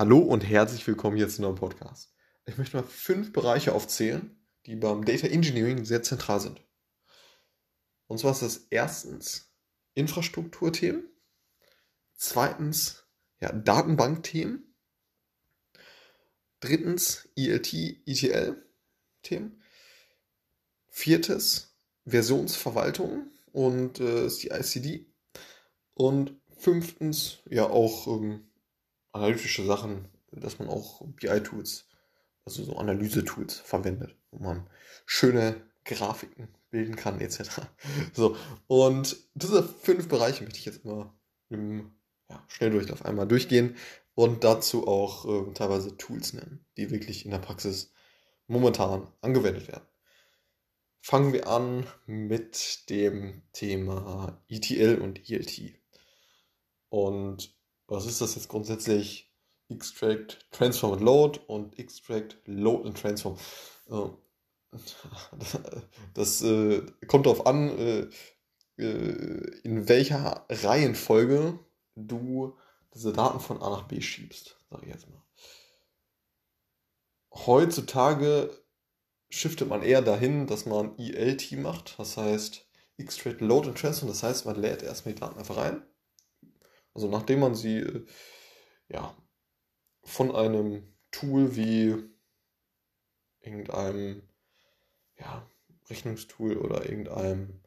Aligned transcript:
Hallo 0.00 0.16
und 0.16 0.40
herzlich 0.40 0.86
willkommen 0.86 1.18
hier 1.18 1.28
zu 1.28 1.44
einem 1.44 1.56
Podcast. 1.56 2.14
Ich 2.46 2.56
möchte 2.56 2.78
mal 2.78 2.82
fünf 2.82 3.34
Bereiche 3.34 3.74
aufzählen, 3.74 4.42
die 4.64 4.74
beim 4.74 5.04
Data 5.04 5.26
Engineering 5.26 5.84
sehr 5.84 6.02
zentral 6.02 6.40
sind. 6.40 6.66
Und 8.06 8.16
zwar 8.16 8.32
ist 8.32 8.40
das 8.40 8.66
erstens 8.70 9.52
Infrastrukturthemen, 9.92 11.04
zweitens 12.14 13.04
ja, 13.42 13.52
Datenbankthemen, 13.52 14.74
drittens 16.60 17.28
ILT, 17.34 17.74
ETL-Themen, 18.06 19.62
viertes 20.88 21.76
Versionsverwaltung 22.06 23.30
und 23.52 24.00
äh, 24.00 24.30
CICD 24.30 25.12
und 25.92 26.40
fünftens 26.56 27.42
ja 27.50 27.68
auch 27.68 28.06
ähm, 28.06 28.49
analytische 29.12 29.64
Sachen, 29.64 30.08
dass 30.32 30.58
man 30.58 30.68
auch 30.68 31.02
BI-Tools, 31.06 31.88
also 32.44 32.64
so 32.64 32.76
Analyse-Tools 32.76 33.58
verwendet, 33.60 34.16
wo 34.30 34.42
man 34.42 34.68
schöne 35.06 35.60
Grafiken 35.84 36.48
bilden 36.70 36.96
kann, 36.96 37.20
etc. 37.20 37.62
So, 38.12 38.36
und 38.66 39.16
diese 39.34 39.62
fünf 39.62 40.08
Bereiche 40.08 40.44
möchte 40.44 40.58
ich 40.58 40.66
jetzt 40.66 40.84
mal 40.84 41.12
im 41.48 41.92
ja, 42.28 42.42
Schnelldurchlauf 42.48 43.04
einmal 43.04 43.26
durchgehen 43.26 43.76
und 44.14 44.44
dazu 44.44 44.86
auch 44.86 45.24
äh, 45.26 45.52
teilweise 45.54 45.96
Tools 45.96 46.32
nennen, 46.32 46.64
die 46.76 46.90
wirklich 46.90 47.24
in 47.24 47.30
der 47.30 47.38
Praxis 47.38 47.92
momentan 48.46 49.08
angewendet 49.20 49.68
werden. 49.68 49.86
Fangen 51.00 51.32
wir 51.32 51.48
an 51.48 51.86
mit 52.06 52.90
dem 52.90 53.42
Thema 53.52 54.42
ETL 54.48 55.00
und 55.00 55.30
ELT. 55.30 55.74
Und 56.90 57.54
was 57.90 58.06
ist 58.06 58.20
das 58.20 58.36
jetzt 58.36 58.48
grundsätzlich? 58.48 59.26
Extract, 59.68 60.48
Transform 60.50 60.92
und 60.92 61.00
Load 61.00 61.40
und 61.46 61.78
Extract, 61.78 62.38
Load 62.44 62.88
und 62.88 62.98
Transform. 62.98 63.36
Ähm, 63.88 64.16
das 66.14 66.42
äh, 66.42 66.82
kommt 67.06 67.26
darauf 67.26 67.46
an, 67.46 67.78
äh, 67.78 68.08
äh, 68.78 69.60
in 69.62 69.88
welcher 69.88 70.46
Reihenfolge 70.48 71.58
du 71.94 72.56
diese 72.94 73.12
Daten 73.12 73.38
von 73.38 73.62
A 73.62 73.70
nach 73.70 73.86
B 73.86 74.00
schiebst, 74.00 74.56
sage 74.70 74.86
ich 74.86 74.92
jetzt 74.92 75.08
mal. 75.08 75.22
Heutzutage 77.32 78.50
shiftet 79.28 79.68
man 79.68 79.82
eher 79.82 80.02
dahin, 80.02 80.48
dass 80.48 80.66
man 80.66 80.98
ELT 80.98 81.52
macht, 81.52 81.96
das 81.98 82.16
heißt 82.16 82.66
Extract, 82.98 83.40
Load 83.40 83.68
und 83.68 83.78
Transform, 83.78 84.08
das 84.08 84.24
heißt, 84.24 84.46
man 84.46 84.60
lädt 84.60 84.82
erstmal 84.82 85.14
die 85.14 85.20
Daten 85.20 85.38
einfach 85.38 85.56
rein 85.56 85.84
also 86.94 87.08
nachdem 87.08 87.40
man 87.40 87.54
sie 87.54 87.78
äh, 87.78 88.06
ja, 88.88 89.16
von 90.02 90.34
einem 90.34 90.96
Tool 91.10 91.56
wie 91.56 91.96
irgendeinem 93.40 94.22
ja, 95.18 95.46
Rechnungstool 95.88 96.56
oder 96.56 96.88
irgendeinem 96.88 97.60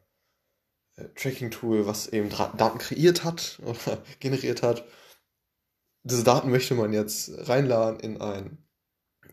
äh, 0.96 1.08
Tracking-Tool, 1.16 1.86
was 1.86 2.08
eben 2.08 2.30
Daten 2.30 2.78
kreiert 2.78 3.24
hat 3.24 3.60
oder 3.66 4.04
generiert 4.20 4.64
hat, 4.64 4.86
diese 6.04 6.24
Daten 6.24 6.52
möchte 6.52 6.76
man 6.76 6.92
jetzt 6.94 7.32
reinladen 7.48 8.00
in 8.00 8.22
ein 8.22 8.58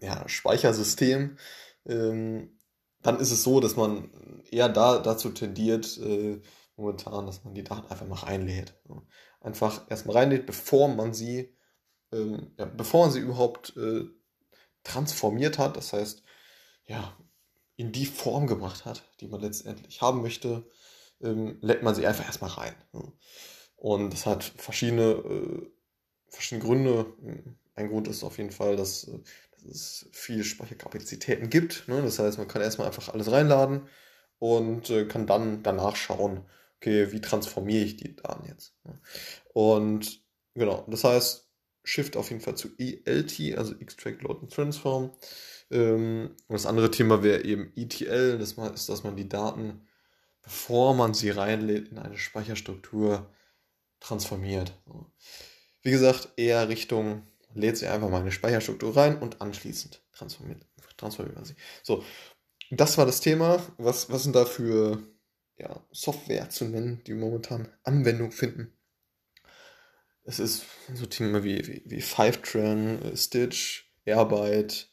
ja, 0.01 0.29
Speichersystem. 0.29 1.37
Ähm, 1.85 2.59
dann 3.03 3.19
ist 3.19 3.33
es 3.33 3.43
so, 3.43 3.61
dass 3.61 3.77
man 3.77 4.11
eher 4.51 4.69
da, 4.69 4.99
dazu 4.99 5.31
tendiert, 5.31 5.99
äh, 5.99 6.41
momentan, 6.77 7.27
dass 7.27 7.45
man 7.45 7.55
die 7.55 7.65
Daten 7.65 7.91
einfach 7.91 8.07
mal 8.07 8.17
reinlädt. 8.17 8.79
Einfach 9.41 9.91
erstmal 9.91 10.17
reinlädt, 10.17 10.47
bevor 10.47 10.89
man 10.89 11.15
sie, 11.15 11.55
ähm, 12.13 12.53
ja, 12.59 12.67
bevor 12.67 13.07
man 13.07 13.13
sie 13.13 13.21
überhaupt 13.21 13.77
äh, 13.77 14.05
transformiert 14.85 15.59
hat, 15.59 15.77
das 15.77 15.93
heißt, 15.93 16.23
ja, 16.87 17.17
in 17.77 17.93
die 17.93 18.07
Form 18.07 18.47
gebracht 18.47 18.85
hat, 18.85 19.03
die 19.21 19.29
man 19.29 19.41
letztendlich 19.41 20.03
haben 20.03 20.21
möchte, 20.21 20.67
ähm, 21.23 21.59
lädt 21.63 21.83
man 21.83 21.95
sie 21.95 22.07
einfach 22.07 22.27
erstmal 22.27 22.51
rein. 22.51 22.75
Und 23.77 24.13
das 24.13 24.27
hat 24.27 24.45
verschiedene, 24.45 25.03
äh, 25.03 25.71
verschiedene 26.29 26.67
Gründe. 26.67 27.07
Ein 27.75 27.89
Grund 27.89 28.09
ist 28.09 28.23
auf 28.23 28.37
jeden 28.37 28.51
Fall, 28.51 28.77
dass, 28.77 29.05
äh, 29.05 29.19
dass 29.53 29.65
es 29.65 30.09
viel 30.13 30.45
Speicherkapazitäten 30.45 31.49
gibt. 31.49 31.89
Ne? 31.89 32.03
Das 32.03 32.19
heißt, 32.19 32.37
man 32.37 32.49
kann 32.49 32.63
erstmal 32.63 32.87
einfach 32.87 33.09
alles 33.09 33.31
reinladen 33.31 33.89
und 34.39 34.91
äh, 34.91 35.07
kann 35.07 35.27
dann 35.27 35.63
danach 35.63 35.97
schauen, 35.97 36.45
okay, 36.81 37.13
wie 37.13 37.21
transformiere 37.21 37.85
ich 37.85 37.97
die 37.97 38.17
Daten 38.17 38.49
jetzt? 38.49 38.75
Und 39.53 40.23
genau, 40.55 40.87
das 40.89 41.05
heißt, 41.05 41.49
Shift 41.85 42.17
auf 42.17 42.31
jeden 42.31 42.43
Fall 42.43 42.57
zu 42.57 42.71
ELT, 42.79 43.57
also 43.57 43.75
Extract, 43.79 44.23
Load 44.23 44.41
and 44.43 44.53
Transform. 44.53 45.13
Ähm, 45.71 46.37
und 46.47 46.53
das 46.53 46.67
andere 46.67 46.91
Thema 46.91 47.23
wäre 47.23 47.45
eben 47.45 47.73
ETL, 47.77 48.39
das 48.39 48.53
ist, 48.53 48.89
dass 48.89 49.05
man 49.05 49.17
die 49.17 49.29
Daten, 49.29 49.87
bevor 50.43 50.95
man 50.95 51.15
sie 51.15 51.31
reinlädt, 51.31 51.89
in 51.89 51.99
eine 51.99 52.19
Speicherstruktur 52.19 53.31
transformiert. 54.01 54.73
Wie 55.83 55.91
gesagt, 55.91 56.31
eher 56.37 56.69
Richtung, 56.69 57.27
lädt 57.55 57.77
sie 57.77 57.89
einfach 57.89 58.09
mal 58.09 58.21
eine 58.21 58.33
Speicherstruktur 58.33 58.97
rein 58.97 59.19
und 59.19 59.41
anschließend 59.41 60.03
transformiert, 60.13 60.67
transformiert 60.97 61.37
man 61.37 61.45
sie. 61.45 61.57
So, 61.83 62.05
das 62.71 62.97
war 62.97 63.07
das 63.07 63.21
Thema. 63.21 63.63
Was, 63.77 64.11
was 64.11 64.23
sind 64.23 64.37
da 64.37 64.45
für 64.45 65.03
ja, 65.61 65.85
Software 65.93 66.49
zu 66.51 66.65
nennen, 66.65 67.03
die 67.07 67.15
momentan 67.15 67.69
Anwendung 67.85 68.33
finden. 68.33 68.73
Es 70.25 70.39
ist 70.39 70.65
so 70.95 71.07
Themen 71.07 71.43
wie, 71.45 71.67
wie, 71.67 71.83
wie 71.87 72.01
Fivetran, 72.01 73.03
äh, 73.03 73.17
Stitch, 73.17 73.93
Airbyte, 74.05 74.89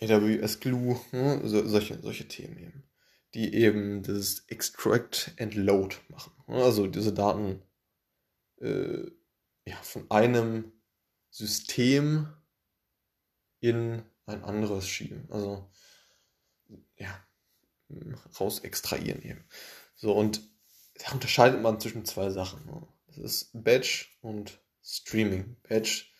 AWS 0.00 0.60
Glue, 0.60 1.00
ne? 1.12 1.40
so, 1.44 1.66
solche, 1.66 2.00
solche 2.00 2.28
Themen 2.28 2.58
eben, 2.58 2.90
die 3.34 3.54
eben 3.54 4.02
das 4.02 4.44
Extract 4.48 5.32
and 5.38 5.54
Load 5.54 5.96
machen. 6.08 6.32
Ne? 6.46 6.62
Also 6.62 6.86
diese 6.86 7.12
Daten 7.12 7.62
äh, 8.60 9.10
ja, 9.64 9.76
von 9.82 10.10
einem 10.10 10.72
System 11.30 12.28
in 13.60 14.02
ein 14.26 14.42
anderes 14.44 14.88
schieben. 14.88 15.28
Also 15.30 15.70
ja, 16.96 17.24
raus 18.38 18.60
extrahieren 18.60 19.22
eben. 19.22 19.44
So, 19.96 20.12
und 20.12 20.40
da 20.98 21.12
unterscheidet 21.12 21.60
man 21.60 21.80
zwischen 21.80 22.04
zwei 22.04 22.30
Sachen. 22.30 22.64
Ne? 22.66 22.86
Das 23.08 23.18
ist 23.18 23.50
Batch 23.52 24.18
und 24.20 24.60
Streaming. 24.82 25.56
Batch 25.68 26.12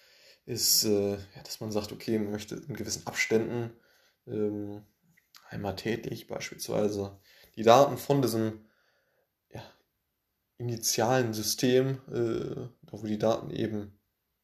ist, 0.47 0.85
äh, 0.85 1.13
ja, 1.13 1.43
dass 1.45 1.61
man 1.61 1.73
sagt, 1.73 1.93
okay, 1.93 2.19
man 2.19 2.33
möchte 2.33 2.57
in 2.57 2.75
gewissen 2.75 3.07
Abständen 3.07 3.71
ähm, 4.27 4.83
einmal 5.49 5.77
täglich 5.77 6.27
beispielsweise 6.27 7.19
die 7.57 7.63
Daten 7.63 7.99
von 7.99 8.23
diesem 8.23 8.65
ja, 9.51 9.63
initialen 10.59 11.33
System, 11.33 12.01
äh, 12.11 12.69
wo 12.91 13.07
die 13.07 13.19
Daten 13.19 13.51
eben 13.51 13.99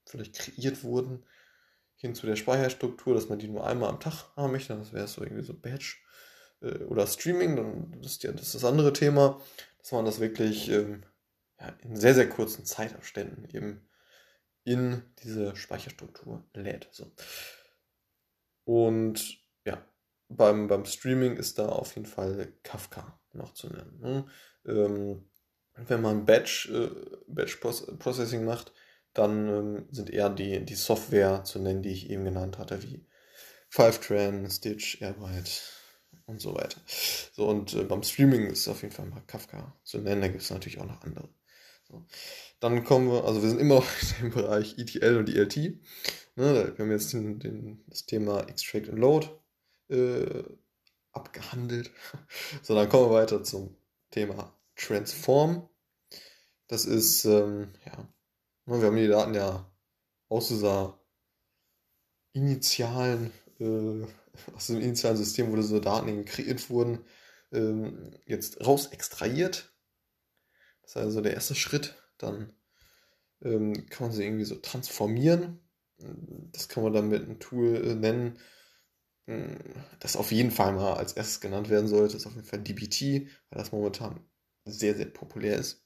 vielleicht 0.04 0.38
kreiert 0.38 0.84
wurden, 0.84 1.24
hin 1.96 2.14
zu 2.14 2.26
der 2.26 2.36
Speicherstruktur, 2.36 3.14
dass 3.14 3.28
man 3.28 3.38
die 3.38 3.48
nur 3.48 3.66
einmal 3.66 3.88
am 3.88 4.00
Tag 4.00 4.26
haben 4.36 4.52
möchte. 4.52 4.76
Das 4.76 4.92
wäre 4.92 5.08
so 5.08 5.22
irgendwie 5.22 5.44
so 5.44 5.54
Batch. 5.54 6.02
Äh, 6.60 6.84
oder 6.84 7.06
Streaming, 7.06 7.56
dann 7.56 8.00
ist 8.02 8.22
ja 8.22 8.32
das, 8.32 8.52
das 8.52 8.64
andere 8.64 8.92
Thema, 8.92 9.40
dass 9.78 9.92
man 9.92 10.04
das 10.04 10.20
wirklich 10.20 10.68
ähm, 10.68 11.04
ja, 11.60 11.68
in 11.82 11.96
sehr, 11.96 12.14
sehr 12.14 12.28
kurzen 12.28 12.64
Zeitabständen 12.64 13.48
eben 13.50 13.88
in 14.64 15.02
diese 15.22 15.56
Speicherstruktur 15.56 16.44
lädt. 16.54 16.88
So. 16.92 17.10
Und 18.64 19.38
ja, 19.64 19.82
beim, 20.28 20.68
beim 20.68 20.84
Streaming 20.84 21.36
ist 21.36 21.58
da 21.58 21.68
auf 21.68 21.94
jeden 21.94 22.06
Fall 22.06 22.52
Kafka 22.62 23.18
noch 23.32 23.54
zu 23.54 23.68
nennen. 23.68 23.98
Ne? 24.00 24.26
Ähm, 24.66 25.30
wenn 25.74 26.02
man 26.02 26.26
Batch, 26.26 26.68
äh, 26.70 26.90
Batch 27.28 27.56
Processing 27.56 28.44
macht, 28.44 28.72
dann 29.14 29.48
ähm, 29.48 29.88
sind 29.90 30.10
eher 30.10 30.28
die, 30.28 30.64
die 30.64 30.74
Software 30.74 31.44
zu 31.44 31.60
nennen, 31.60 31.82
die 31.82 31.92
ich 31.92 32.10
eben 32.10 32.24
genannt 32.24 32.58
hatte, 32.58 32.82
wie 32.82 33.06
Fivetran, 33.70 34.50
Stitch, 34.50 35.00
Airbyte, 35.00 35.77
und 36.28 36.40
so 36.40 36.54
weiter. 36.54 36.80
So, 37.32 37.48
und 37.48 37.74
äh, 37.74 37.84
beim 37.84 38.02
Streaming 38.02 38.46
ist 38.50 38.68
auf 38.68 38.82
jeden 38.82 38.94
Fall 38.94 39.06
mal 39.06 39.22
Kafka 39.26 39.74
zu 39.82 39.98
nennen, 39.98 40.20
da 40.20 40.28
gibt 40.28 40.42
es 40.42 40.50
natürlich 40.50 40.78
auch 40.78 40.84
noch 40.86 41.00
andere. 41.02 41.28
So. 41.88 42.06
Dann 42.60 42.84
kommen 42.84 43.10
wir, 43.10 43.24
also 43.24 43.42
wir 43.42 43.48
sind 43.48 43.60
immer 43.60 43.76
noch 43.76 43.86
im 44.20 44.30
Bereich 44.30 44.78
ETL 44.78 45.16
und 45.16 45.28
ELT. 45.28 45.56
Ne, 45.56 46.72
wir 46.76 46.78
haben 46.78 46.90
jetzt 46.90 47.14
den, 47.14 47.38
den, 47.38 47.82
das 47.88 48.04
Thema 48.04 48.46
Extract 48.46 48.90
and 48.90 48.98
Load 48.98 49.28
äh, 49.88 50.44
abgehandelt. 51.12 51.90
So, 52.62 52.74
dann 52.74 52.88
kommen 52.88 53.10
wir 53.10 53.16
weiter 53.16 53.42
zum 53.42 53.76
Thema 54.10 54.54
Transform. 54.76 55.68
Das 56.66 56.84
ist, 56.84 57.24
ähm, 57.24 57.72
ja, 57.86 58.06
ne, 58.66 58.80
wir 58.80 58.86
haben 58.86 58.96
die 58.96 59.08
Daten 59.08 59.34
ja 59.34 59.70
aus 60.28 60.48
dieser 60.48 61.00
initialen 62.34 63.32
äh, 63.60 64.06
aus 64.54 64.68
dem 64.68 64.80
initialen 64.80 65.16
System, 65.16 65.50
wo 65.50 65.56
diese 65.56 65.80
Daten 65.80 66.24
kreiert 66.24 66.70
wurden, 66.70 67.00
ähm, 67.52 68.10
jetzt 68.26 68.64
raus 68.66 68.86
extrahiert. 68.86 69.72
Das 70.82 70.92
ist 70.92 70.96
also 70.96 71.20
der 71.20 71.34
erste 71.34 71.54
Schritt. 71.54 71.96
Dann 72.18 72.52
ähm, 73.42 73.86
kann 73.88 74.08
man 74.08 74.16
sie 74.16 74.24
irgendwie 74.24 74.44
so 74.44 74.56
transformieren. 74.56 75.60
das 76.52 76.68
kann 76.68 76.82
man 76.82 76.92
dann 76.92 77.08
mit 77.08 77.24
einem 77.24 77.38
Tool 77.40 77.76
äh, 77.76 77.94
nennen, 77.94 78.38
hm, 79.26 79.58
das 80.00 80.16
auf 80.16 80.32
jeden 80.32 80.50
Fall 80.50 80.72
mal 80.72 80.94
als 80.94 81.12
erstes 81.12 81.40
genannt 81.40 81.68
werden 81.68 81.88
sollte, 81.88 82.16
ist 82.16 82.26
auf 82.26 82.34
jeden 82.34 82.46
Fall 82.46 82.60
DBT, 82.60 83.28
weil 83.50 83.58
das 83.58 83.72
momentan 83.72 84.20
sehr, 84.64 84.96
sehr 84.96 85.06
populär 85.06 85.58
ist. 85.58 85.84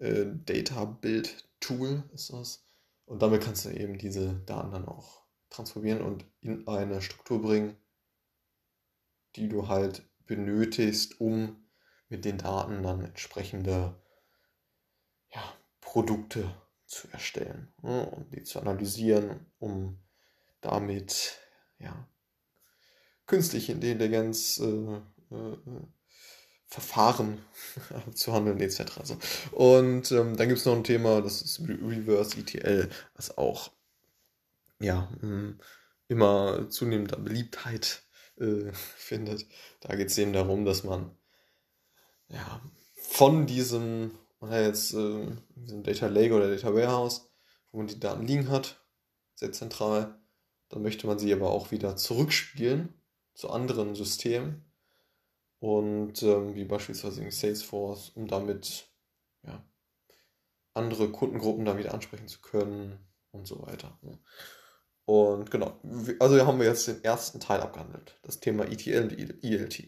Äh, 0.00 0.26
Data 0.44 0.84
Build 0.84 1.48
Tool 1.60 2.02
ist 2.12 2.32
das. 2.32 2.66
Und 3.06 3.22
damit 3.22 3.42
kannst 3.42 3.64
du 3.64 3.70
eben 3.70 3.98
diese 3.98 4.34
Daten 4.46 4.72
dann 4.72 4.86
auch 4.86 5.25
transformieren 5.50 6.02
und 6.02 6.24
in 6.40 6.66
eine 6.66 7.02
Struktur 7.02 7.40
bringen, 7.40 7.76
die 9.36 9.48
du 9.48 9.68
halt 9.68 10.02
benötigst, 10.26 11.20
um 11.20 11.64
mit 12.08 12.24
den 12.24 12.38
Daten 12.38 12.82
dann 12.82 13.04
entsprechende 13.04 13.94
ja, 15.30 15.42
Produkte 15.80 16.54
zu 16.86 17.08
erstellen 17.10 17.72
ne, 17.82 18.06
und 18.10 18.32
die 18.32 18.42
zu 18.44 18.60
analysieren, 18.60 19.46
um 19.58 19.98
damit 20.60 21.38
ja, 21.78 22.08
künstliche 23.26 23.72
Intelligenz 23.72 24.58
äh, 24.58 24.96
äh, 25.34 25.56
Verfahren 26.68 27.38
zu 28.14 28.32
handeln 28.32 28.60
etc. 28.60 28.98
Also, 28.98 29.16
und 29.52 30.10
ähm, 30.12 30.36
dann 30.36 30.48
gibt 30.48 30.58
es 30.58 30.64
noch 30.64 30.74
ein 30.74 30.84
Thema, 30.84 31.22
das 31.22 31.42
ist 31.42 31.60
Reverse 31.60 32.38
ETL, 32.38 32.88
was 33.14 33.36
auch 33.38 33.70
ja, 34.80 35.10
mh, 35.20 35.20
hm, 35.20 35.60
immer 36.08 36.68
zunehmender 36.70 37.18
Beliebtheit 37.18 38.02
äh, 38.38 38.72
findet. 38.72 39.46
Da 39.80 39.94
geht 39.96 40.08
es 40.08 40.18
eben 40.18 40.32
darum, 40.32 40.64
dass 40.64 40.84
man 40.84 41.16
ja, 42.28 42.60
von 42.94 43.46
diesem, 43.46 44.18
oder 44.40 44.62
jetzt 44.62 44.94
äh, 44.94 45.26
diesem 45.54 45.82
Data 45.82 46.06
Lake 46.06 46.34
oder 46.34 46.50
Data 46.50 46.74
Warehouse, 46.74 47.30
wo 47.70 47.78
man 47.78 47.86
die 47.86 48.00
Daten 48.00 48.26
liegen 48.26 48.48
hat, 48.48 48.84
sehr 49.34 49.52
zentral, 49.52 50.18
dann 50.68 50.82
möchte 50.82 51.06
man 51.06 51.18
sie 51.18 51.32
aber 51.32 51.50
auch 51.50 51.70
wieder 51.70 51.96
zurückspielen 51.96 52.92
zu 53.34 53.50
anderen 53.50 53.94
Systemen 53.94 54.64
und 55.58 56.22
ähm, 56.22 56.54
wie 56.54 56.64
beispielsweise 56.64 57.22
in 57.22 57.30
Salesforce, 57.30 58.10
um 58.10 58.26
damit 58.26 58.88
ja, 59.42 59.64
andere 60.74 61.10
Kundengruppen 61.10 61.64
da 61.64 61.78
wieder 61.78 61.94
ansprechen 61.94 62.28
zu 62.28 62.40
können 62.40 62.98
und 63.30 63.46
so 63.46 63.62
weiter. 63.62 63.98
Ne? 64.02 64.18
Und 65.06 65.52
genau, 65.52 65.80
also 66.18 66.44
haben 66.44 66.58
wir 66.58 66.66
jetzt 66.66 66.88
den 66.88 67.02
ersten 67.04 67.38
Teil 67.38 67.60
abgehandelt, 67.60 68.18
das 68.22 68.40
Thema 68.40 68.64
ETL 68.64 69.04
und 69.04 69.44
ELT. 69.44 69.84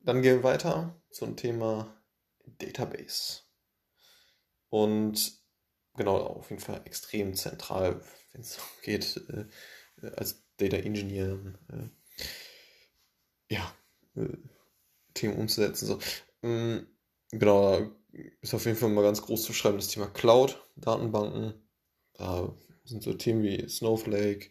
Dann 0.00 0.22
gehen 0.22 0.38
wir 0.38 0.44
weiter 0.44 0.98
zum 1.10 1.36
Thema 1.36 1.94
Database. 2.58 3.42
Und 4.70 5.38
genau, 5.94 6.16
auf 6.16 6.48
jeden 6.48 6.62
Fall 6.62 6.80
extrem 6.86 7.34
zentral, 7.34 8.00
wenn 8.32 8.40
es 8.40 8.58
geht, 8.82 9.22
äh, 9.28 9.46
als 10.16 10.42
Data 10.56 10.78
Engineer, 10.78 11.38
äh, 11.68 11.88
ja, 13.54 13.74
äh, 14.16 14.38
Themen 15.12 15.36
umzusetzen. 15.36 15.86
So. 15.86 15.98
Ähm, 16.42 16.86
genau, 17.30 17.90
ist 18.40 18.54
auf 18.54 18.64
jeden 18.64 18.78
Fall 18.78 18.88
mal 18.88 19.02
ganz 19.02 19.20
groß 19.20 19.42
zu 19.42 19.52
schreiben, 19.52 19.76
das 19.76 19.88
Thema 19.88 20.06
Cloud, 20.06 20.66
Datenbanken. 20.76 21.54
Da 22.14 22.54
sind 22.84 23.02
so 23.02 23.14
Themen 23.14 23.42
wie 23.42 23.68
Snowflake, 23.68 24.50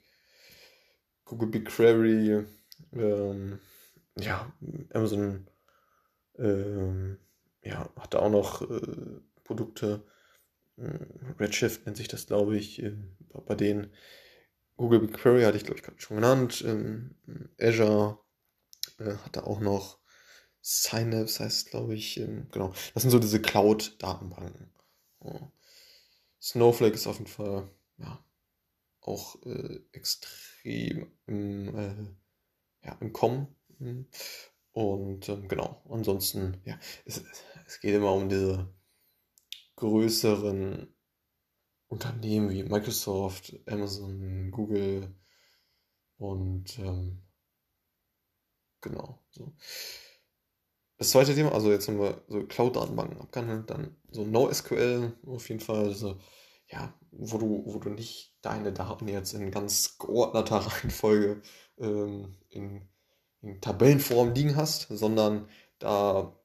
Google 1.25 1.49
BigQuery, 1.49 2.45
ähm, 2.93 3.59
ja, 4.19 4.51
Amazon 4.93 5.47
ähm, 6.37 7.19
ja, 7.61 7.89
hat 7.97 8.13
da 8.13 8.19
auch 8.19 8.29
noch 8.29 8.61
äh, 8.61 9.21
Produkte. 9.43 10.03
Hm, 10.77 11.35
Redshift 11.39 11.85
nennt 11.85 11.97
sich 11.97 12.07
das, 12.07 12.27
glaube 12.27 12.57
ich, 12.57 12.81
äh, 12.81 12.95
bei 13.45 13.55
denen. 13.55 13.91
Google 14.75 14.99
BigQuery 15.01 15.43
hatte 15.43 15.57
ich, 15.57 15.65
glaube 15.65 15.79
ich, 15.79 15.85
gerade 15.85 16.01
schon 16.01 16.17
genannt. 16.17 16.63
Ähm, 16.65 17.15
Azure 17.59 18.19
äh, 18.97 19.13
hat 19.13 19.35
da 19.35 19.43
auch 19.43 19.59
noch 19.59 19.99
Synapse, 20.61 21.43
heißt 21.43 21.69
glaube 21.69 21.93
ich. 21.93 22.19
Ähm, 22.19 22.47
genau, 22.51 22.73
das 22.93 23.03
sind 23.03 23.11
so 23.11 23.19
diese 23.19 23.41
Cloud-Datenbanken. 23.41 24.71
Ja. 25.23 25.51
Snowflake 26.41 26.95
ist 26.95 27.07
auf 27.07 27.19
jeden 27.19 27.29
Fall 27.29 27.69
ja, 28.03 28.25
auch 29.01 29.41
äh, 29.45 29.79
extrem 29.91 31.11
im, 31.25 31.75
äh, 31.75 32.85
ja, 32.85 32.97
im 32.99 33.13
Kommen. 33.13 33.55
Hm. 33.79 34.07
Und 34.71 35.29
ähm, 35.29 35.47
genau, 35.47 35.83
ansonsten, 35.89 36.61
ja, 36.65 36.79
es, 37.05 37.23
es 37.67 37.79
geht 37.79 37.95
immer 37.95 38.13
um 38.13 38.29
diese 38.29 38.73
größeren 39.75 40.93
Unternehmen 41.87 42.49
wie 42.49 42.63
Microsoft, 42.63 43.55
Amazon, 43.67 44.49
Google 44.51 45.15
und 46.17 46.79
ähm, 46.79 47.21
genau. 48.81 49.23
So. 49.29 49.53
Das 50.97 51.11
zweite 51.11 51.35
Thema, 51.35 51.51
also 51.51 51.71
jetzt 51.71 51.87
haben 51.87 51.99
wir 51.99 52.23
so 52.27 52.45
Cloud-Datenbanken 52.45 53.19
abgehandelt, 53.19 53.69
dann 53.69 53.95
so 54.09 54.25
NoSQL 54.25 55.13
auf 55.25 55.49
jeden 55.49 55.59
Fall, 55.59 55.85
also 55.85 56.19
ja, 56.73 56.93
wo 57.11 57.37
du, 57.37 57.63
wo 57.65 57.77
du 57.77 57.89
nicht 57.89 58.35
deine 58.41 58.73
Daten 58.73 59.07
jetzt 59.07 59.33
in 59.33 59.51
ganz 59.51 59.97
geordneter 59.99 60.57
Reihenfolge 60.67 61.41
ähm, 61.77 62.35
in, 62.49 62.89
in 63.41 63.61
Tabellenform 63.61 64.33
liegen 64.33 64.55
hast, 64.55 64.87
sondern 64.89 65.47
da 65.77 66.35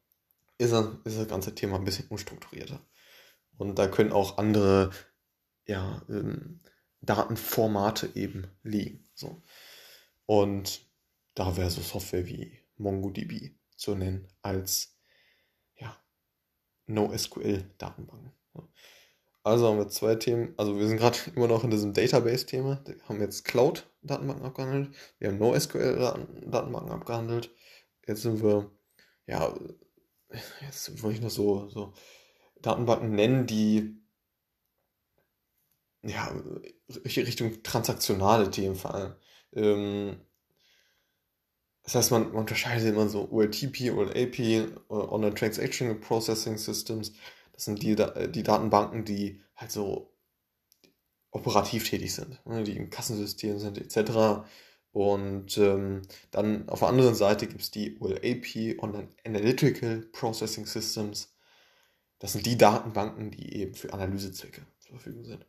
ist, 0.58 0.72
ist 1.04 1.18
das 1.18 1.28
ganze 1.28 1.54
Thema 1.54 1.76
ein 1.76 1.84
bisschen 1.84 2.08
unstrukturierter. 2.08 2.80
Und 3.56 3.78
da 3.78 3.88
können 3.88 4.12
auch 4.12 4.36
andere 4.36 4.90
ja, 5.66 6.02
ähm, 6.08 6.60
Datenformate 7.00 8.10
eben 8.14 8.46
liegen. 8.62 9.08
So. 9.14 9.42
Und 10.26 10.86
da 11.34 11.56
wäre 11.56 11.70
so 11.70 11.80
Software 11.80 12.26
wie 12.26 12.58
MongoDB 12.76 13.54
zu 13.76 13.94
nennen 13.94 14.28
als 14.42 14.96
ja, 15.76 15.96
NoSQL-Datenbank. 16.86 18.32
Also 19.42 19.68
haben 19.68 19.78
wir 19.78 19.88
zwei 19.88 20.14
Themen. 20.16 20.54
Also 20.56 20.78
wir 20.78 20.86
sind 20.86 20.98
gerade 20.98 21.18
immer 21.34 21.48
noch 21.48 21.64
in 21.64 21.70
diesem 21.70 21.92
Database-Thema. 21.92 22.82
Wir 22.84 22.96
haben 23.08 23.20
jetzt 23.20 23.44
Cloud-Datenbanken 23.44 24.44
abgehandelt. 24.44 24.94
Wir 25.18 25.28
haben 25.28 25.38
NoSQL-Datenbanken 25.38 26.90
abgehandelt. 26.90 27.50
Jetzt 28.06 28.22
sind 28.22 28.42
wir, 28.42 28.70
ja, 29.26 29.54
jetzt 30.62 31.02
wollte 31.02 31.16
ich 31.16 31.22
noch 31.22 31.30
so, 31.30 31.68
so 31.68 31.92
Datenbanken 32.62 33.14
nennen, 33.14 33.46
die 33.46 33.98
ja, 36.02 36.32
Richtung 37.04 37.62
transaktionale 37.62 38.50
Themen 38.50 38.76
fallen. 38.76 39.14
Ähm, 39.54 40.20
das 41.82 41.94
heißt, 41.94 42.10
man, 42.10 42.24
man 42.28 42.36
unterscheidet 42.36 42.86
immer 42.86 43.08
so 43.08 43.30
OLTP, 43.30 43.90
OLAP, 43.92 44.38
äh, 44.38 44.66
Online 44.88 45.34
Transaction 45.34 45.98
Processing 46.00 46.58
Systems. 46.58 47.12
Das 47.58 47.64
sind 47.64 47.82
die, 47.82 47.96
die 48.30 48.44
Datenbanken, 48.44 49.04
die 49.04 49.40
halt 49.56 49.72
so 49.72 50.14
operativ 51.32 51.90
tätig 51.90 52.14
sind, 52.14 52.40
ne, 52.46 52.62
die 52.62 52.76
im 52.76 52.88
Kassensystem 52.88 53.58
sind 53.58 53.78
etc. 53.78 54.46
Und 54.92 55.58
ähm, 55.58 56.02
dann 56.30 56.68
auf 56.68 56.78
der 56.78 56.88
anderen 56.88 57.16
Seite 57.16 57.48
gibt 57.48 57.60
es 57.60 57.72
die 57.72 57.98
OLAP, 57.98 58.80
Online 58.80 59.08
Analytical 59.26 60.02
Processing 60.12 60.66
Systems. 60.66 61.34
Das 62.20 62.34
sind 62.34 62.46
die 62.46 62.56
Datenbanken, 62.56 63.32
die 63.32 63.56
eben 63.56 63.74
für 63.74 63.92
Analysezwecke 63.92 64.64
zur 64.78 64.92
Verfügung 64.92 65.24
sind. 65.24 65.44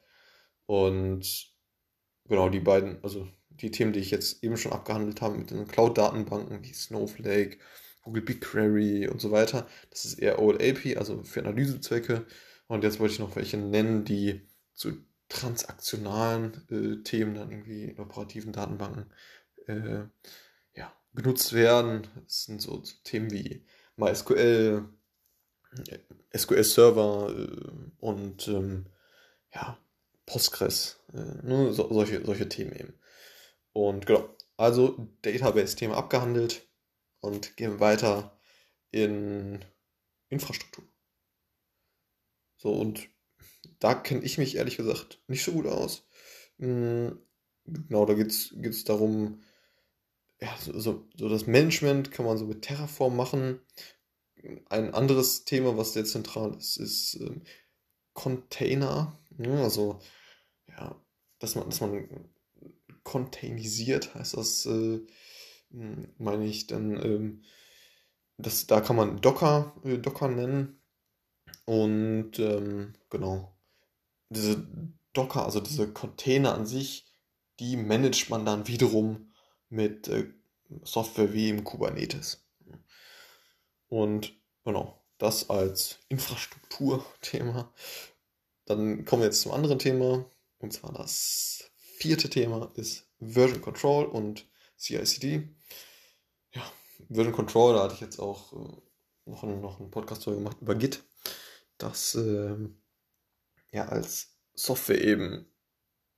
Und 0.65 1.53
genau 2.25 2.49
die 2.49 2.59
beiden, 2.59 3.03
also 3.03 3.27
die 3.49 3.69
Themen, 3.69 3.93
die 3.93 3.99
ich 3.99 4.09
jetzt 4.09 4.43
eben 4.43 4.57
schon 4.57 4.73
abgehandelt 4.73 5.21
habe 5.21 5.37
mit 5.37 5.51
den 5.51 5.67
Cloud-Datenbanken 5.67 6.63
wie 6.63 6.73
Snowflake 6.73 7.59
Google 8.09 8.23
BigQuery 8.23 9.07
und 9.07 9.21
so 9.21 9.29
weiter. 9.29 9.67
Das 9.91 10.03
ist 10.03 10.15
eher 10.15 10.39
OLAP, 10.39 10.97
also 10.97 11.23
für 11.23 11.41
Analysezwecke. 11.41 12.25
Und 12.67 12.83
jetzt 12.83 12.99
wollte 12.99 13.13
ich 13.13 13.19
noch 13.19 13.35
welche 13.35 13.57
nennen, 13.57 14.03
die 14.03 14.41
zu 14.73 14.93
transaktionalen 15.29 16.65
äh, 16.69 17.03
Themen 17.03 17.35
dann 17.35 17.51
irgendwie 17.51 17.85
in 17.85 17.99
operativen 17.99 18.51
Datenbanken 18.51 19.05
äh, 19.67 20.05
ja, 20.73 20.91
genutzt 21.13 21.53
werden. 21.53 22.07
Das 22.25 22.45
sind 22.45 22.61
so, 22.61 22.81
Themen 23.03 23.29
wie 23.29 23.63
MySQL, 23.95 24.89
SQL 26.35 26.63
Server 26.63 27.31
äh, 27.31 27.71
und 27.99 28.47
ähm, 28.47 28.87
ja, 29.53 29.77
Postgres, 30.25 30.99
äh, 31.13 31.45
ne, 31.45 31.71
so, 31.73 31.93
solche, 31.93 32.25
solche 32.25 32.49
Themen 32.49 32.73
eben. 32.73 32.93
Und 33.71 34.07
genau, 34.07 34.35
also 34.57 35.07
Database-Thema 35.21 35.95
abgehandelt 35.95 36.68
und 37.21 37.57
gehen 37.57 37.79
weiter 37.79 38.37
in 38.91 39.63
Infrastruktur. 40.29 40.85
So, 42.57 42.73
und 42.73 43.09
da 43.79 43.93
kenne 43.93 44.23
ich 44.23 44.37
mich 44.37 44.55
ehrlich 44.55 44.77
gesagt 44.77 45.21
nicht 45.27 45.43
so 45.43 45.53
gut 45.53 45.67
aus. 45.67 46.07
Hm, 46.59 47.19
genau, 47.65 48.05
da 48.05 48.13
geht 48.13 48.31
es 48.31 48.83
darum, 48.83 49.41
ja, 50.41 50.55
so, 50.59 50.79
so, 50.79 51.07
so, 51.15 51.29
das 51.29 51.47
Management 51.47 52.11
kann 52.11 52.25
man 52.25 52.37
so 52.37 52.45
mit 52.45 52.61
Terraform 52.61 53.15
machen. 53.15 53.59
Ein 54.69 54.93
anderes 54.93 55.43
Thema, 55.45 55.77
was 55.77 55.93
sehr 55.93 56.05
zentral 56.05 56.55
ist, 56.55 56.77
ist 56.77 57.15
ähm, 57.15 57.41
Container. 58.13 59.19
Ja, 59.37 59.63
also, 59.63 59.99
ja, 60.67 60.75
ja, 60.79 61.05
dass 61.39 61.55
man, 61.55 61.69
dass 61.69 61.81
man 61.81 62.29
containisiert, 63.03 64.15
heißt 64.15 64.37
das, 64.37 64.65
äh, 64.65 64.99
meine 65.69 66.45
ich, 66.45 66.67
dann, 66.67 67.03
ähm, 67.03 67.43
das, 68.37 68.67
da 68.67 68.81
kann 68.81 68.95
man 68.95 69.21
Docker, 69.21 69.75
äh, 69.83 69.97
Docker 69.97 70.27
nennen. 70.27 70.81
Und 71.65 72.39
ähm, 72.39 72.93
genau, 73.09 73.55
diese 74.29 74.67
Docker, 75.13 75.45
also 75.45 75.59
diese 75.59 75.91
Container 75.91 76.53
an 76.53 76.65
sich, 76.65 77.05
die 77.59 77.77
managt 77.77 78.29
man 78.29 78.45
dann 78.45 78.67
wiederum 78.67 79.31
mit 79.69 80.07
äh, 80.07 80.31
Software 80.83 81.33
wie 81.33 81.49
im 81.49 81.63
Kubernetes. 81.63 82.45
Und 83.87 84.33
genau, 84.63 85.03
das 85.17 85.49
als 85.49 85.99
Infrastrukturthema. 86.09 87.73
Dann 88.65 89.05
kommen 89.05 89.21
wir 89.21 89.27
jetzt 89.27 89.41
zum 89.41 89.51
anderen 89.51 89.79
Thema. 89.79 90.25
Und 90.59 90.73
zwar 90.73 90.93
das 90.93 91.69
vierte 91.75 92.29
Thema 92.29 92.71
ist 92.75 93.07
Version 93.19 93.61
Control 93.61 94.05
und 94.05 94.47
CICD. 94.77 95.49
Version 97.07 97.33
Control, 97.33 97.73
da 97.73 97.83
hatte 97.83 97.95
ich 97.95 98.01
jetzt 98.01 98.19
auch 98.19 98.53
äh, 98.53 98.81
noch, 99.25 99.43
einen, 99.43 99.61
noch 99.61 99.79
einen 99.79 99.91
Podcast 99.91 100.25
gemacht 100.25 100.57
über 100.61 100.75
Git, 100.75 101.03
das 101.77 102.15
äh, 102.15 102.57
ja 103.71 103.87
als 103.87 104.35
Software 104.53 105.01
eben 105.01 105.45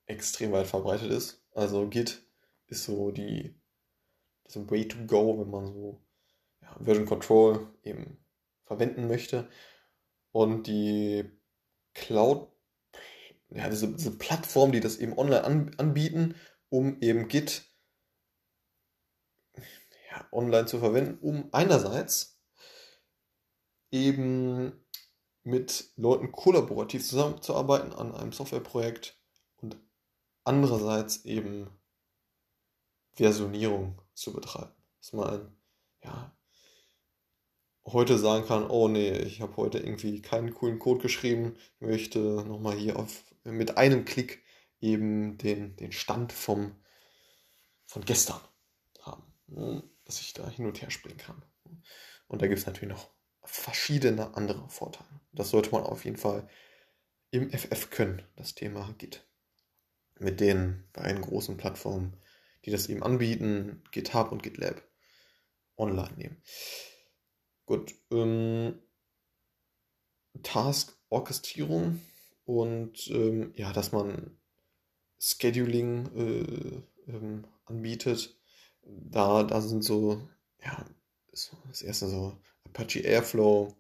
extrem 0.06 0.52
weit 0.52 0.68
verbreitet 0.68 1.12
ist. 1.12 1.46
Also 1.54 1.88
Git 1.88 2.26
ist 2.68 2.86
so 2.86 3.12
die 3.12 3.56
das 4.44 4.70
Way 4.70 4.88
to 4.88 4.98
go, 5.06 5.40
wenn 5.40 5.50
man 5.50 5.66
so 5.66 6.02
ja, 6.62 6.76
Version 6.84 7.06
Control 7.06 7.68
eben 7.84 8.18
verwenden 8.66 9.08
möchte. 9.08 9.50
Und 10.32 10.68
die 10.68 11.30
Cloud, 11.94 12.50
ja, 13.50 13.70
diese, 13.70 13.94
diese 13.94 14.18
Plattform, 14.18 14.72
die 14.72 14.80
das 14.80 14.98
eben 14.98 15.18
online 15.18 15.44
an, 15.44 15.76
anbieten, 15.78 16.36
um 16.70 17.00
eben 17.02 17.28
Git 17.28 17.71
ja, 20.12 20.28
online 20.32 20.66
zu 20.66 20.80
verwenden, 20.80 21.18
um 21.22 21.50
einerseits 21.52 22.40
eben 23.92 24.74
mit 25.44 25.92
Leuten 25.96 26.32
kollaborativ 26.32 27.08
zusammenzuarbeiten 27.08 27.94
an 27.94 28.14
einem 28.14 28.32
Softwareprojekt 28.32 29.20
und 29.58 29.78
andererseits 30.44 31.26
eben 31.26 31.70
Versionierung 33.14 34.02
zu 34.14 34.34
betreiben. 34.34 34.72
Dass 35.00 35.14
man 35.14 35.58
ja, 36.04 36.36
heute 37.86 38.18
sagen 38.18 38.46
kann, 38.46 38.70
oh 38.70 38.88
nee, 38.88 39.18
ich 39.18 39.42
habe 39.42 39.58
heute 39.58 39.80
irgendwie 39.80 40.22
keinen 40.22 40.54
coolen 40.54 40.80
Code 40.80 41.02
geschrieben, 41.02 41.56
ich 41.80 41.88
möchte 41.88 42.20
nochmal 42.20 42.76
hier 42.76 42.98
auf, 42.98 43.24
mit 43.44 43.78
einem 43.78 44.06
Klick 44.06 44.44
eben 44.80 45.38
den, 45.38 45.76
den 45.76 45.92
Stand 45.92 46.34
vom, 46.34 46.76
von 47.86 48.04
gestern 48.06 48.40
haben, 49.02 49.24
ne, 49.48 49.84
dass 50.06 50.20
ich 50.22 50.34
da 50.34 50.50
hin 50.50 50.66
und 50.66 50.82
her 50.82 50.92
springen 50.92 51.18
kann. 51.18 51.44
Und 52.28 52.42
da 52.42 52.48
gibt 52.48 52.60
es 52.60 52.66
natürlich 52.66 52.94
noch 52.94 53.10
verschiedene 53.44 54.36
andere 54.36 54.70
Vorteile. 54.70 55.10
Das 55.32 55.50
sollte 55.50 55.72
man 55.72 55.84
auf 55.84 56.06
jeden 56.06 56.18
Fall 56.18 56.48
im 57.32 57.50
FF 57.50 57.90
können, 57.90 58.22
das 58.36 58.56
Thema 58.56 58.94
Git. 58.98 59.26
Mit 60.20 60.40
den 60.40 60.84
beiden 60.94 61.22
großen 61.22 61.58
Plattformen, 61.58 62.18
die 62.66 62.72
das 62.72 62.88
eben 62.88 63.04
anbieten, 63.04 63.84
GitHub 63.92 64.32
und 64.32 64.44
GitLab, 64.44 64.84
online 65.78 66.14
nehmen. 66.18 66.44
Gut, 67.66 67.96
ähm, 68.12 68.80
Task-Orchestrierung 70.44 72.00
und 72.46 73.08
ähm, 73.08 73.54
ja, 73.56 73.74
dass 73.74 73.92
man 73.92 74.38
Scheduling 75.20 76.06
äh, 76.16 77.12
ähm, 77.12 77.46
anbietet. 77.66 78.36
Da, 79.10 79.44
da 79.44 79.62
sind 79.62 79.84
so, 79.84 80.28
ja, 80.64 80.86
das 81.32 81.82
erste 81.82 82.08
so 82.08 82.38
Apache 82.66 83.00
Airflow 83.00 83.76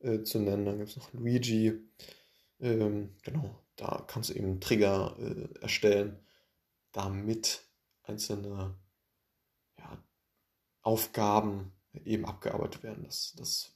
äh, 0.00 0.22
zu 0.22 0.38
nennen. 0.38 0.64
Dann 0.64 0.78
gibt 0.78 0.90
es 0.90 0.96
noch 0.96 1.12
Luigi. 1.12 1.78
Ähm, 2.60 3.16
genau, 3.22 3.62
da 3.76 4.04
kannst 4.06 4.30
du 4.30 4.34
eben 4.34 4.60
Trigger 4.60 5.16
äh, 5.18 5.60
erstellen, 5.60 6.18
damit 6.92 7.64
einzelne 8.02 8.76
ja, 9.78 10.04
Aufgaben 10.82 11.72
eben 12.04 12.24
abgearbeitet 12.24 12.82
werden, 12.82 13.04
dass, 13.04 13.32
dass 13.36 13.74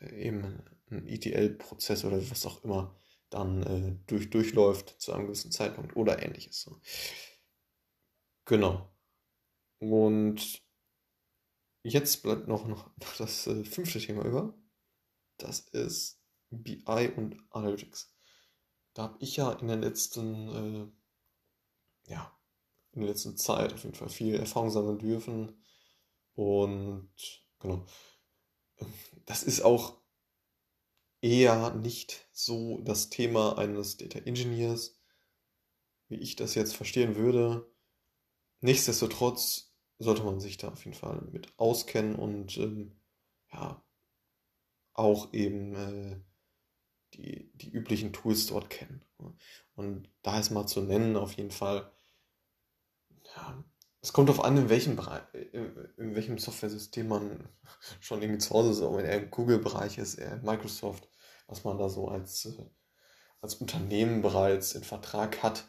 äh, 0.00 0.26
eben 0.26 0.62
ein 0.90 1.06
ETL-Prozess 1.06 2.04
oder 2.04 2.18
was 2.30 2.46
auch 2.46 2.64
immer 2.64 2.94
dann 3.30 3.62
äh, 3.62 3.96
durch, 4.06 4.30
durchläuft 4.30 5.00
zu 5.00 5.12
einem 5.12 5.26
gewissen 5.26 5.50
Zeitpunkt 5.50 5.96
oder 5.96 6.22
ähnliches. 6.22 6.60
So. 6.60 6.80
Genau. 8.44 8.95
Und 9.78 10.62
jetzt 11.82 12.22
bleibt 12.22 12.48
noch, 12.48 12.66
noch 12.66 12.90
das 13.18 13.46
äh, 13.46 13.64
fünfte 13.64 13.98
Thema 13.98 14.24
über. 14.24 14.54
Das 15.38 15.60
ist 15.60 16.20
BI 16.50 17.12
und 17.16 17.36
Analytics. 17.50 18.14
Da 18.94 19.04
habe 19.04 19.16
ich 19.20 19.36
ja 19.36 19.52
in 19.52 19.68
der 19.68 19.76
letzten, 19.76 20.92
äh, 22.06 22.10
ja, 22.10 22.38
in 22.92 23.02
der 23.02 23.10
letzten 23.10 23.36
Zeit 23.36 23.74
auf 23.74 23.82
jeden 23.84 23.94
Fall 23.94 24.08
viel 24.08 24.36
Erfahrung 24.36 24.70
sammeln 24.70 24.98
dürfen. 24.98 25.62
Und 26.34 27.10
genau. 27.58 27.84
Das 29.26 29.42
ist 29.42 29.62
auch 29.62 30.00
eher 31.20 31.74
nicht 31.74 32.28
so 32.32 32.80
das 32.82 33.10
Thema 33.10 33.58
eines 33.58 33.96
Data 33.96 34.18
Engineers, 34.20 34.98
wie 36.08 36.16
ich 36.16 36.36
das 36.36 36.54
jetzt 36.54 36.76
verstehen 36.76 37.16
würde. 37.16 37.70
Nichtsdestotrotz 38.60 39.65
sollte 39.98 40.24
man 40.24 40.40
sich 40.40 40.56
da 40.56 40.68
auf 40.68 40.84
jeden 40.84 40.96
Fall 40.96 41.22
mit 41.32 41.52
auskennen 41.58 42.16
und 42.16 42.56
ähm, 42.58 43.00
ja, 43.52 43.82
auch 44.92 45.32
eben 45.32 45.74
äh, 45.74 46.20
die, 47.14 47.50
die 47.54 47.70
üblichen 47.70 48.12
Tools 48.12 48.46
dort 48.46 48.70
kennen. 48.70 49.04
Und 49.74 50.10
da 50.22 50.38
ist 50.38 50.50
mal 50.50 50.66
zu 50.66 50.82
nennen, 50.82 51.16
auf 51.16 51.32
jeden 51.34 51.50
Fall, 51.50 51.90
ja, 53.34 53.64
es 54.02 54.12
kommt 54.12 54.28
darauf 54.28 54.44
an, 54.44 54.56
in 54.56 54.68
welchem 54.68 54.96
Bereich, 54.96 55.22
in 55.32 56.14
welchem 56.14 56.38
Software-System 56.38 57.08
man 57.08 57.48
schon 58.00 58.22
irgendwie 58.22 58.38
zu 58.38 58.54
Hause 58.54 58.70
ist, 58.70 58.82
ob 58.82 58.98
er 59.00 59.22
im 59.22 59.30
Google-Bereich 59.30 59.98
ist, 59.98 60.14
eher 60.16 60.36
Microsoft, 60.42 61.08
was 61.46 61.64
man 61.64 61.78
da 61.78 61.88
so 61.88 62.08
als, 62.08 62.46
äh, 62.46 62.70
als 63.40 63.56
Unternehmen 63.56 64.22
bereits 64.22 64.74
in 64.74 64.84
Vertrag 64.84 65.42
hat. 65.42 65.66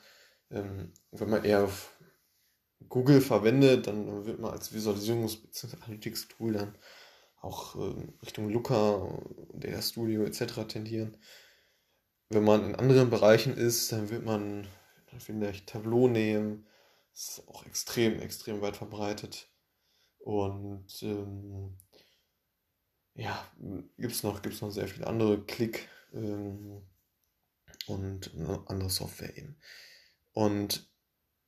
Ähm, 0.50 0.93
wenn 1.12 1.29
man 1.29 1.43
eher 1.43 1.69
Google 2.89 3.22
verwendet, 3.22 3.88
dann 3.88 4.25
wird 4.25 4.39
man 4.39 4.51
als 4.51 4.72
Visualisierungs- 4.72 5.41
bzw. 5.41 5.77
Analytics-Tool 5.84 6.53
dann 6.53 6.75
auch 7.41 7.75
ähm, 7.75 8.13
Richtung 8.22 8.50
Looker, 8.50 9.24
der 9.53 9.81
Studio 9.81 10.24
etc. 10.24 10.67
tendieren. 10.67 11.17
Wenn 12.29 12.43
man 12.43 12.65
in 12.65 12.75
anderen 12.75 13.10
Bereichen 13.10 13.55
ist, 13.55 13.91
dann 13.91 14.10
wird 14.10 14.25
man 14.25 14.67
vielleicht 15.19 15.67
Tableau 15.67 16.07
nehmen. 16.07 16.67
Das 17.13 17.39
ist 17.39 17.48
auch 17.48 17.65
extrem, 17.65 18.19
extrem 18.22 18.62
weit 18.62 18.77
verbreitet. 18.77 19.50
Und 20.19 21.01
ähm, 21.03 21.77
ja, 23.15 23.43
gibt 23.98 24.13
es 24.13 24.24
noch, 24.24 24.41
gibt's 24.41 24.62
noch 24.62 24.72
sehr 24.72 24.88
viele 24.88 25.07
andere 25.07 25.43
Klick 25.46 25.88
ähm, 26.13 26.81
und 27.88 28.36
ne, 28.36 28.62
andere 28.67 28.89
Software 28.89 29.36
eben. 29.38 29.57
Und 30.34 30.88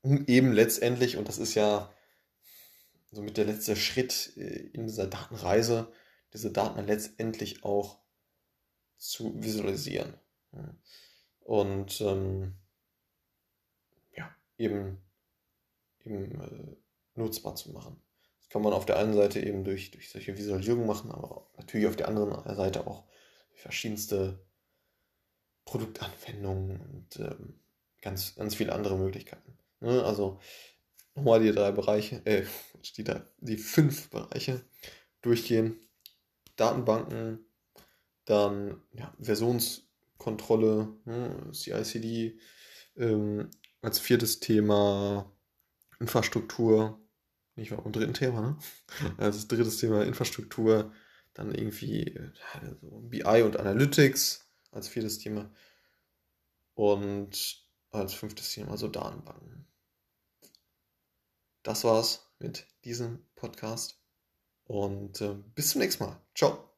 eben 0.03 0.51
letztendlich, 0.51 1.17
und 1.17 1.27
das 1.27 1.37
ist 1.37 1.55
ja 1.55 1.93
somit 3.11 3.37
der 3.37 3.45
letzte 3.45 3.75
Schritt 3.75 4.33
äh, 4.37 4.69
in 4.73 4.87
dieser 4.87 5.07
Datenreise, 5.07 5.91
diese 6.33 6.51
Daten 6.51 6.85
letztendlich 6.85 7.63
auch 7.63 7.99
zu 8.97 9.41
visualisieren. 9.41 10.13
Und 11.39 12.01
ähm, 12.01 12.55
ja, 14.15 14.29
eben, 14.57 15.01
eben 16.03 16.41
äh, 16.41 16.75
nutzbar 17.15 17.55
zu 17.55 17.71
machen. 17.71 18.01
Das 18.39 18.49
kann 18.49 18.61
man 18.61 18.73
auf 18.73 18.85
der 18.85 18.97
einen 18.97 19.13
Seite 19.13 19.39
eben 19.39 19.63
durch, 19.63 19.91
durch 19.91 20.09
solche 20.09 20.37
Visualisierungen 20.37 20.87
machen, 20.87 21.11
aber 21.11 21.49
natürlich 21.57 21.87
auf 21.87 21.95
der 21.95 22.07
anderen 22.07 22.55
Seite 22.55 22.85
auch 22.85 23.05
verschiedenste 23.53 24.45
Produktanwendungen 25.65 26.81
und 26.81 27.19
ähm, 27.19 27.59
ganz, 28.01 28.35
ganz 28.35 28.55
viele 28.55 28.73
andere 28.73 28.97
Möglichkeiten. 28.97 29.58
Ne? 29.81 30.03
Also 30.03 30.39
nochmal 31.15 31.41
die 31.41 31.51
drei 31.51 31.71
Bereiche, 31.71 32.21
äh, 32.25 32.45
die, 32.97 33.05
die 33.39 33.57
fünf 33.57 34.09
Bereiche 34.09 34.61
durchgehen. 35.21 35.79
Datenbanken, 36.55 37.45
dann 38.25 38.81
ja, 38.93 39.13
Versionskontrolle, 39.19 40.89
ne, 41.05 41.51
CICD, 41.53 42.37
ähm, 42.97 43.49
als 43.81 43.99
viertes 43.99 44.41
Thema 44.41 45.31
Infrastruktur, 45.99 46.99
nicht 47.55 47.71
mal, 47.71 47.77
und 47.77 47.95
dritten 47.95 48.13
Thema, 48.13 48.41
ne? 48.41 48.57
Als 49.17 49.47
drittes 49.47 49.77
Thema 49.77 50.03
Infrastruktur, 50.03 50.91
dann 51.33 51.53
irgendwie 51.53 52.19
also 52.53 53.01
BI 53.01 53.41
und 53.43 53.57
Analytics 53.57 54.45
als 54.71 54.87
viertes 54.87 55.19
Thema. 55.19 55.49
Und 56.73 57.68
als 57.91 58.13
fünftes 58.13 58.51
Thema, 58.53 58.71
also 58.71 58.87
Datenbanken. 58.87 59.67
Das 61.63 61.83
war's 61.83 62.31
mit 62.39 62.67
diesem 62.85 63.25
Podcast 63.35 63.99
und 64.65 65.21
äh, 65.21 65.35
bis 65.55 65.71
zum 65.71 65.81
nächsten 65.81 66.05
Mal. 66.05 66.21
Ciao. 66.35 66.68